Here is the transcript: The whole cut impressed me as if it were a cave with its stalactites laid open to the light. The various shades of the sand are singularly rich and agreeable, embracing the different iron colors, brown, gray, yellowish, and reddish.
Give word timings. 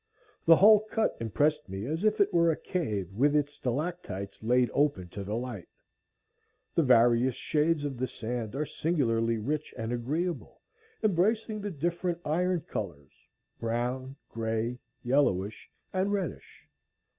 The 0.47 0.55
whole 0.55 0.79
cut 0.89 1.15
impressed 1.19 1.69
me 1.69 1.85
as 1.85 2.03
if 2.03 2.19
it 2.19 2.33
were 2.33 2.49
a 2.49 2.57
cave 2.57 3.13
with 3.13 3.35
its 3.35 3.53
stalactites 3.53 4.41
laid 4.41 4.71
open 4.73 5.09
to 5.09 5.23
the 5.23 5.35
light. 5.35 5.67
The 6.73 6.81
various 6.81 7.35
shades 7.35 7.85
of 7.85 7.97
the 7.99 8.07
sand 8.07 8.55
are 8.55 8.65
singularly 8.65 9.37
rich 9.37 9.75
and 9.77 9.93
agreeable, 9.93 10.59
embracing 11.03 11.61
the 11.61 11.69
different 11.69 12.19
iron 12.25 12.61
colors, 12.61 13.11
brown, 13.59 14.15
gray, 14.31 14.79
yellowish, 15.03 15.69
and 15.93 16.11
reddish. 16.11 16.67